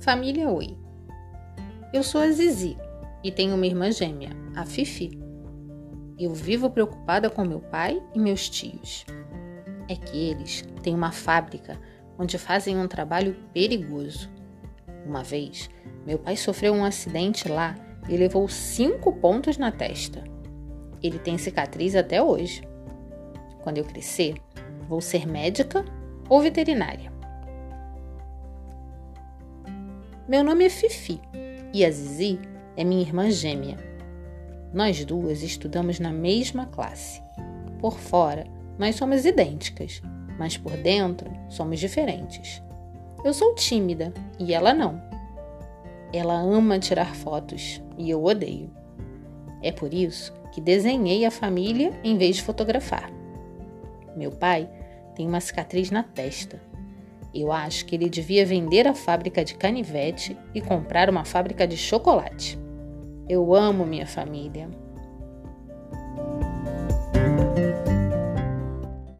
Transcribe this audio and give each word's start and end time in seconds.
Família 0.00 0.48
Oi. 0.48 0.78
Eu 1.92 2.02
sou 2.02 2.22
a 2.22 2.30
Zizi 2.30 2.74
e 3.22 3.30
tenho 3.30 3.54
uma 3.54 3.66
irmã 3.66 3.92
gêmea, 3.92 4.30
a 4.56 4.64
Fifi. 4.64 5.10
Eu 6.18 6.32
vivo 6.32 6.70
preocupada 6.70 7.28
com 7.28 7.44
meu 7.44 7.60
pai 7.60 8.02
e 8.14 8.18
meus 8.18 8.48
tios. 8.48 9.04
É 9.90 9.94
que 9.94 10.16
eles 10.30 10.64
têm 10.82 10.94
uma 10.94 11.12
fábrica 11.12 11.78
onde 12.18 12.38
fazem 12.38 12.78
um 12.78 12.88
trabalho 12.88 13.36
perigoso. 13.52 14.30
Uma 15.04 15.22
vez, 15.22 15.68
meu 16.06 16.18
pai 16.18 16.34
sofreu 16.34 16.72
um 16.72 16.82
acidente 16.82 17.46
lá 17.46 17.74
e 18.08 18.16
levou 18.16 18.48
cinco 18.48 19.12
pontos 19.12 19.58
na 19.58 19.70
testa. 19.70 20.24
Ele 21.02 21.18
tem 21.18 21.36
cicatriz 21.36 21.94
até 21.94 22.22
hoje. 22.22 22.62
Quando 23.62 23.76
eu 23.76 23.84
crescer, 23.84 24.36
vou 24.88 25.02
ser 25.02 25.26
médica 25.26 25.84
ou 26.26 26.40
veterinária. 26.40 27.19
Meu 30.30 30.44
nome 30.44 30.64
é 30.64 30.68
Fifi 30.68 31.20
e 31.74 31.84
a 31.84 31.90
Zizi 31.90 32.38
é 32.76 32.84
minha 32.84 33.02
irmã 33.02 33.28
gêmea. 33.28 33.76
Nós 34.72 35.04
duas 35.04 35.42
estudamos 35.42 35.98
na 35.98 36.12
mesma 36.12 36.66
classe. 36.66 37.20
Por 37.80 37.98
fora, 37.98 38.46
nós 38.78 38.94
somos 38.94 39.24
idênticas, 39.24 40.00
mas 40.38 40.56
por 40.56 40.76
dentro 40.76 41.28
somos 41.48 41.80
diferentes. 41.80 42.62
Eu 43.24 43.34
sou 43.34 43.56
tímida 43.56 44.14
e 44.38 44.54
ela 44.54 44.72
não. 44.72 45.02
Ela 46.12 46.34
ama 46.34 46.78
tirar 46.78 47.12
fotos 47.16 47.82
e 47.98 48.08
eu 48.08 48.22
odeio. 48.22 48.70
É 49.60 49.72
por 49.72 49.92
isso 49.92 50.32
que 50.52 50.60
desenhei 50.60 51.24
a 51.24 51.30
família 51.32 51.90
em 52.04 52.16
vez 52.16 52.36
de 52.36 52.44
fotografar. 52.44 53.10
Meu 54.14 54.30
pai 54.30 54.70
tem 55.16 55.26
uma 55.26 55.40
cicatriz 55.40 55.90
na 55.90 56.04
testa 56.04 56.69
eu 57.34 57.52
acho 57.52 57.86
que 57.86 57.94
ele 57.94 58.08
devia 58.08 58.44
vender 58.44 58.86
a 58.86 58.94
fábrica 58.94 59.44
de 59.44 59.54
canivete 59.54 60.36
e 60.54 60.60
comprar 60.60 61.08
uma 61.08 61.24
fábrica 61.24 61.66
de 61.66 61.76
chocolate. 61.76 62.58
Eu 63.28 63.54
amo 63.54 63.86
minha 63.86 64.06
família. 64.06 64.68